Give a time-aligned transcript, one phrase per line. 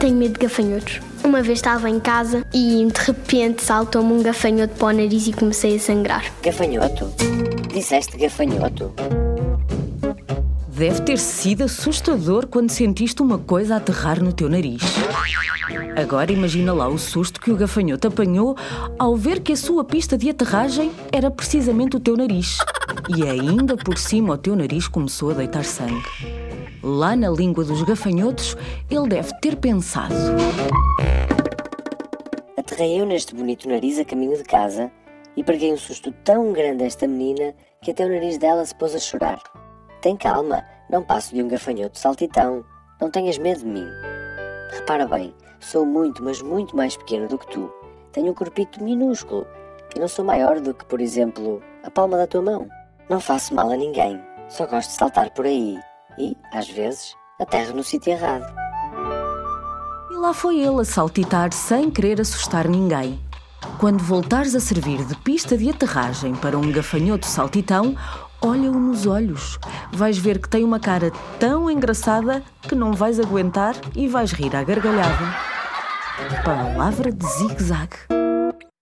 [0.00, 1.00] Tenho medo de gafanhotos.
[1.22, 5.32] Uma vez estava em casa e de repente saltou-me um gafanhoto para o nariz e
[5.32, 6.24] comecei a sangrar.
[6.42, 7.12] Gafanhoto?
[7.72, 8.92] Disseste gafanhoto?
[10.66, 14.82] Deve ter sido assustador quando sentiste uma coisa aterrar no teu nariz.
[15.96, 18.56] Agora imagina lá o susto que o gafanhoto apanhou
[18.98, 22.58] ao ver que a sua pista de aterragem era precisamente o teu nariz.
[23.16, 26.04] E ainda por cima o teu nariz começou a deitar sangue.
[26.82, 28.56] Lá na língua dos gafanhotos,
[28.90, 30.14] ele deve ter pensado.
[32.56, 34.90] Aterrei eu neste bonito nariz a caminho de casa
[35.36, 38.74] e preguei um susto tão grande a esta menina que até o nariz dela se
[38.74, 39.40] pôs a chorar.
[40.00, 42.64] Tem calma, não passo de um gafanhoto saltitão.
[43.00, 43.86] Não tenhas medo de mim.
[44.70, 47.72] Repara bem, sou muito, mas muito mais pequeno do que tu.
[48.12, 49.46] Tenho um corpito minúsculo
[49.94, 52.68] e não sou maior do que, por exemplo, a palma da tua mão.
[53.08, 55.78] Não faço mal a ninguém, só gosto de saltar por aí
[56.18, 58.44] e, às vezes, aterro no sítio errado.
[60.10, 63.18] E lá foi ele a saltitar sem querer assustar ninguém.
[63.78, 67.96] Quando voltares a servir de pista de aterragem para um gafanhoto saltitão,
[68.42, 69.58] olha-o nos olhos.
[69.90, 74.54] Vais ver que tem uma cara tão engraçada que não vais aguentar e vais rir
[74.54, 75.34] à gargalhada.
[76.44, 78.17] Palavra de zigue-zague.